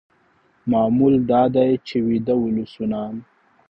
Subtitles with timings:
[0.71, 3.01] معمول دا دی چې ویده ولسونه